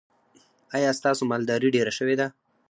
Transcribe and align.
ایا 0.75 0.91
ستاسو 0.99 1.21
مالداري 1.31 1.67
ډیره 1.75 1.91
شوې 1.97 2.15
ده؟ 2.19 2.27